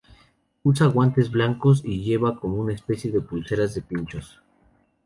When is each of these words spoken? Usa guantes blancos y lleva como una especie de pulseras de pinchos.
Usa 0.63 0.87
guantes 0.87 1.29
blancos 1.29 1.83
y 1.85 2.01
lleva 2.03 2.39
como 2.39 2.55
una 2.55 2.73
especie 2.73 3.11
de 3.11 3.21
pulseras 3.21 3.75
de 3.75 3.83
pinchos. 3.83 4.41